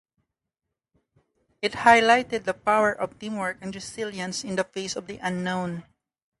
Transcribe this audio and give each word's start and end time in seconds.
It 1.61 1.73
highlighted 1.73 2.45
the 2.45 2.55
power 2.55 2.91
of 2.91 3.19
teamwork 3.19 3.59
and 3.61 3.75
resilience 3.75 4.43
in 4.43 4.55
the 4.55 4.63
face 4.63 4.95
of 4.95 5.05
the 5.05 5.19
unknown. 5.21 5.83